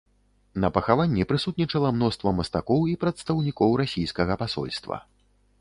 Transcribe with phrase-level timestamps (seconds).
[0.63, 5.03] На пахаванні прысутнічала мноства мастакоў і прадстаўнікоў расійскага пасольства.